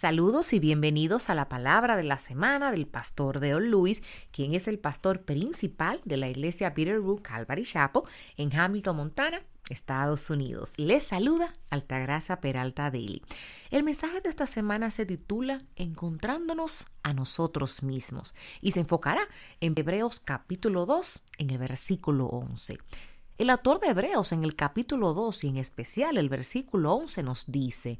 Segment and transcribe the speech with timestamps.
[0.00, 4.66] Saludos y bienvenidos a la palabra de la semana del pastor Deo Luis, quien es
[4.66, 8.00] el pastor principal de la iglesia Bitterroot Calvary Chapel
[8.38, 10.72] en Hamilton, Montana, Estados Unidos.
[10.78, 13.20] Les saluda Altagracia Peralta Daily.
[13.70, 19.28] El mensaje de esta semana se titula Encontrándonos a nosotros mismos y se enfocará
[19.60, 22.78] en Hebreos capítulo 2 en el versículo 11.
[23.40, 27.50] El autor de Hebreos en el capítulo 2 y en especial el versículo 11 nos
[27.50, 27.98] dice,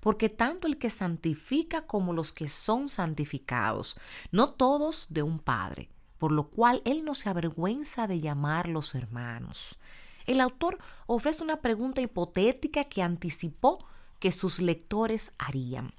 [0.00, 3.96] porque tanto el que santifica como los que son santificados,
[4.32, 9.78] no todos de un Padre, por lo cual él no se avergüenza de llamarlos hermanos.
[10.26, 13.86] El autor ofrece una pregunta hipotética que anticipó
[14.18, 15.94] que sus lectores harían.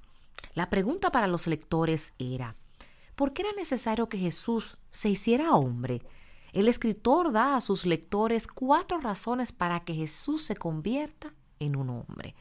[0.54, 2.58] La pregunta para los lectores era,
[3.16, 6.02] ¿por qué era necesario que Jesús se hiciera hombre?
[6.54, 11.90] El escritor da a sus lectores cuatro razones para que Jesús se convierta en un
[11.90, 12.36] hombre.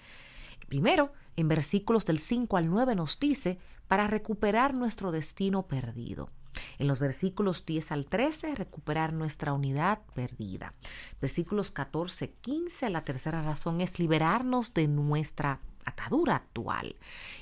[0.68, 6.30] Primero, en versículos del 5 al 9 nos dice, para recuperar nuestro destino perdido.
[6.78, 10.74] En los versículos 10 al 13, recuperar nuestra unidad perdida.
[11.20, 16.96] Versículos 14, 15, la tercera razón es liberarnos de nuestra atadura actual.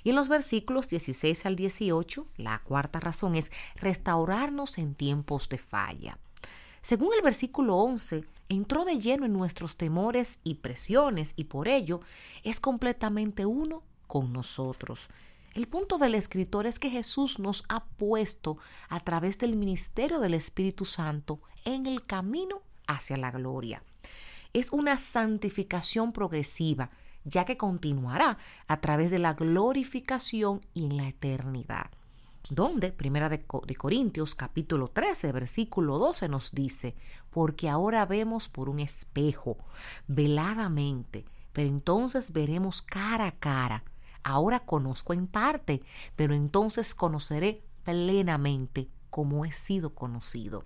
[0.05, 5.59] Y en los versículos 16 al 18, la cuarta razón es restaurarnos en tiempos de
[5.59, 6.19] falla.
[6.83, 12.01] Según el versículo 11, entró de lleno en nuestros temores y presiones y por ello
[12.45, 15.09] es completamente uno con nosotros.
[15.55, 20.35] El punto del escritor es que Jesús nos ha puesto a través del ministerio del
[20.35, 23.83] Espíritu Santo en el camino hacia la gloria.
[24.53, 26.91] Es una santificación progresiva,
[27.25, 31.91] ya que continuará a través de la glorificación y en la eternidad
[32.51, 36.97] donde Primera de, Corintios capítulo 13 versículo 12 nos dice,
[37.31, 39.59] porque ahora vemos por un espejo,
[40.07, 43.85] veladamente, pero entonces veremos cara a cara.
[44.23, 45.83] Ahora conozco en parte,
[46.17, 50.65] pero entonces conoceré plenamente como he sido conocido.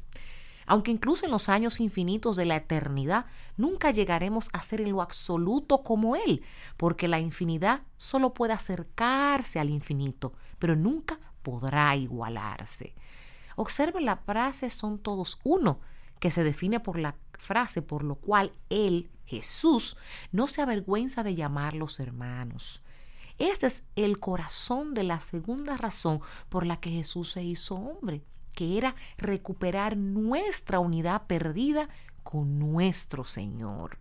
[0.67, 3.27] Aunque incluso en los años infinitos de la eternidad
[3.57, 6.43] nunca llegaremos a ser en lo absoluto como Él,
[6.77, 12.95] porque la infinidad solo puede acercarse al infinito, pero nunca podrá igualarse.
[13.57, 15.81] Observe la frase son todos uno,
[16.19, 19.97] que se define por la frase por lo cual Él, Jesús,
[20.31, 22.83] no se avergüenza de llamarlos hermanos.
[23.39, 28.23] Este es el corazón de la segunda razón por la que Jesús se hizo hombre,
[28.55, 31.89] que era recuperar nuestra unidad perdida
[32.23, 33.99] con nuestro Señor.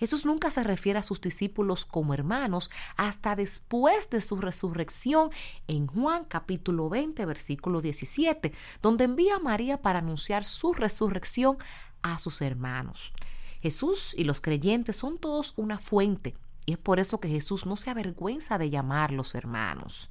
[0.00, 5.28] Jesús nunca se refiere a sus discípulos como hermanos hasta después de su resurrección
[5.68, 11.58] en Juan capítulo 20 versículo 17, donde envía a María para anunciar su resurrección
[12.00, 13.12] a sus hermanos.
[13.60, 16.34] Jesús y los creyentes son todos una fuente
[16.64, 20.08] y es por eso que Jesús no se avergüenza de llamarlos hermanos.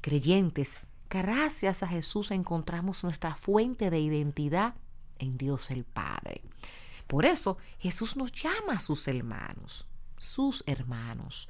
[0.00, 4.74] Creyentes, gracias a Jesús encontramos nuestra fuente de identidad
[5.20, 6.42] en Dios el Padre.
[7.10, 11.48] Por eso Jesús nos llama a sus hermanos, sus hermanos.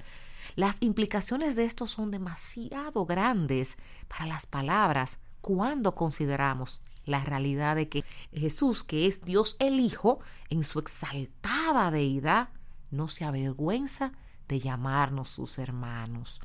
[0.56, 3.76] Las implicaciones de esto son demasiado grandes
[4.08, 10.20] para las palabras cuando consideramos la realidad de que Jesús, que es Dios el Hijo,
[10.48, 12.48] en su exaltada deidad,
[12.90, 14.12] no se avergüenza
[14.48, 16.40] de llamarnos sus hermanos.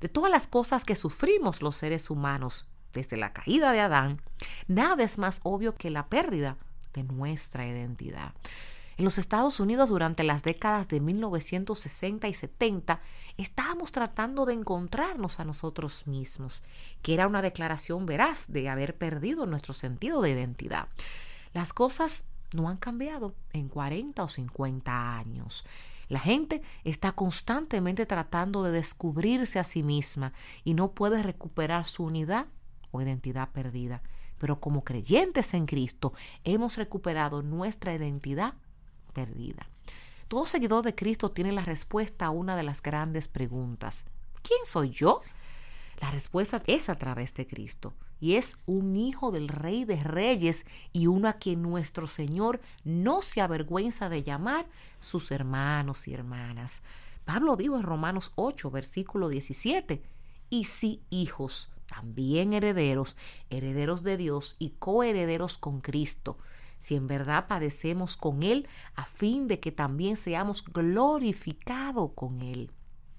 [0.00, 4.20] De todas las cosas que sufrimos los seres humanos desde la caída de Adán,
[4.66, 6.56] nada es más obvio que la pérdida
[7.02, 8.32] nuestra identidad.
[8.98, 13.00] En los Estados Unidos durante las décadas de 1960 y 70
[13.36, 16.62] estábamos tratando de encontrarnos a nosotros mismos,
[17.02, 20.88] que era una declaración veraz de haber perdido nuestro sentido de identidad.
[21.52, 22.24] Las cosas
[22.54, 25.66] no han cambiado en 40 o 50 años.
[26.08, 30.32] La gente está constantemente tratando de descubrirse a sí misma
[30.64, 32.46] y no puede recuperar su unidad
[32.92, 34.00] o identidad perdida
[34.38, 36.12] pero como creyentes en Cristo
[36.44, 38.54] hemos recuperado nuestra identidad
[39.12, 39.68] perdida.
[40.28, 44.04] Todo seguidor de Cristo tiene la respuesta a una de las grandes preguntas.
[44.42, 45.20] ¿Quién soy yo?
[46.00, 50.66] La respuesta es a través de Cristo y es un hijo del Rey de Reyes
[50.92, 54.66] y uno a quien nuestro Señor no se avergüenza de llamar
[55.00, 56.82] sus hermanos y hermanas.
[57.24, 60.02] Pablo dijo en Romanos 8, versículo 17,
[60.48, 63.16] y si hijos, también herederos,
[63.50, 66.38] herederos de Dios y coherederos con Cristo,
[66.78, 72.70] si en verdad padecemos con Él, a fin de que también seamos glorificados con Él.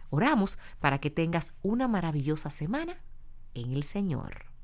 [0.10, 2.98] Oramos para que tengas una maravillosa semana
[3.54, 4.53] en el Señor.